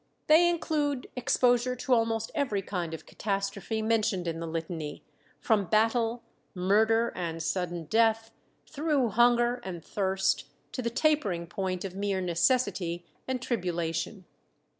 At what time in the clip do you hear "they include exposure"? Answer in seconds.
0.25-1.75